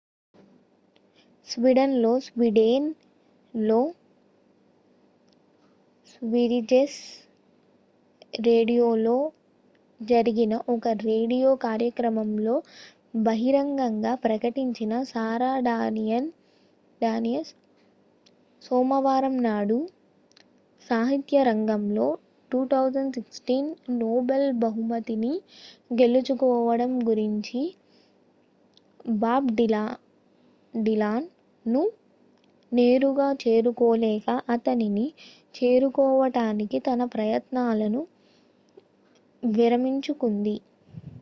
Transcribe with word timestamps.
Sweden 1.47 1.95
లో 2.01 2.19
Sweden 2.19 2.87
లో 3.53 3.79
Sveriges 6.11 6.99
రేడియోలో 8.41 9.17
జరిగిన 10.01 10.53
ఒక 10.69 10.87
రేడియో 11.03 11.55
కార్యక్రమంలో 11.65 12.55
బహిరంగంగా 13.19 14.15
ప్రకటించిన 14.23 15.03
సారా 15.03 15.51
డానియస్ 17.01 17.51
సోమవారం 18.61 19.43
నాడు 19.43 19.79
సాహిత్యరంగంలో 20.89 22.07
2016 22.51 23.57
నోబెల్ 23.99 24.47
బహుమతిని 24.55 25.33
గెలుచుకోవడం 25.93 26.99
గురించి 27.09 27.61
బాబ్ 29.19 29.47
డిలాన్ 30.73 31.27
ను 31.65 31.83
నేరుగా 32.71 33.33
చేరుకోలేక 33.41 34.41
అతనిని 34.49 35.07
చేరుకోవటానికి 35.55 36.79
తన 36.79 37.03
ప్రయత్నాలను 37.13 38.01
విరమించుకుంది 39.43 40.55